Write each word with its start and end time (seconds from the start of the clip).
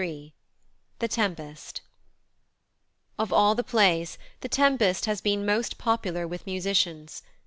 THE 0.97 1.07
TEMPEST 1.07 1.81
Of 3.19 3.31
all 3.31 3.53
the 3.53 3.63
plays 3.63 4.17
The 4.39 4.49
Tempest 4.49 5.05
has 5.05 5.21
been 5.21 5.45
most 5.45 5.77
popular 5.77 6.27
with 6.27 6.47
musicians. 6.47 7.21